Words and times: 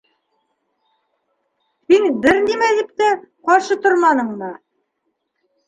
—Һин 1.93 2.09
бер 2.25 2.41
нәмә 2.47 2.71
тип 2.81 2.91
тә 3.03 3.13
ҡаршы 3.51 3.81
торманыңмы? 3.87 4.53